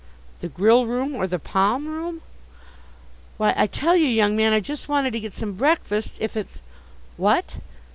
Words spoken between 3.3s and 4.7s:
Why, I tell you, young man, I